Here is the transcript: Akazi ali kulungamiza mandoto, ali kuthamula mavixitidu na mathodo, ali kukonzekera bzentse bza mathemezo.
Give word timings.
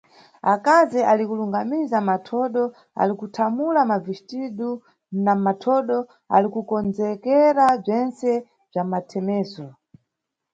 Akazi 0.53 0.99
ali 1.11 1.23
kulungamiza 1.29 1.97
mandoto, 2.07 2.63
ali 3.01 3.13
kuthamula 3.19 3.79
mavixitidu 3.91 4.71
na 5.25 5.33
mathodo, 5.45 5.97
ali 6.35 6.47
kukonzekera 6.53 7.65
bzentse 7.83 8.31
bza 8.69 8.81
mathemezo. 8.91 9.65